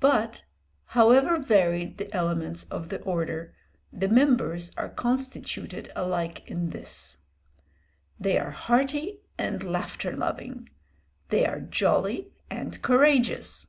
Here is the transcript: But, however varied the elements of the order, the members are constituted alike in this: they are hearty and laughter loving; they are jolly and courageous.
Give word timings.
But, 0.00 0.42
however 0.98 1.38
varied 1.38 1.98
the 1.98 2.12
elements 2.12 2.64
of 2.72 2.88
the 2.88 3.00
order, 3.02 3.54
the 3.92 4.08
members 4.08 4.72
are 4.76 4.88
constituted 4.88 5.92
alike 5.94 6.42
in 6.50 6.70
this: 6.70 7.18
they 8.18 8.36
are 8.36 8.50
hearty 8.50 9.20
and 9.38 9.62
laughter 9.62 10.16
loving; 10.16 10.68
they 11.28 11.46
are 11.46 11.60
jolly 11.60 12.32
and 12.50 12.82
courageous. 12.82 13.68